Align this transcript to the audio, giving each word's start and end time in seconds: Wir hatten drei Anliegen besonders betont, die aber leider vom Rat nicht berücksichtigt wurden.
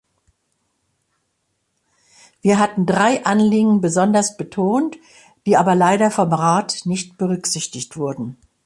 Wir 2.41 2.57
hatten 2.57 2.87
drei 2.87 3.23
Anliegen 3.23 3.81
besonders 3.81 4.35
betont, 4.35 4.97
die 5.45 5.57
aber 5.57 5.75
leider 5.75 6.09
vom 6.09 6.33
Rat 6.33 6.85
nicht 6.87 7.19
berücksichtigt 7.19 7.97
wurden. 7.97 8.35